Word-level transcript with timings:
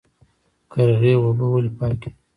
قرغې 0.71 1.11
اوبه 1.21 1.45
ولې 1.53 1.71
پاکې 1.77 2.09
دي؟ 2.11 2.19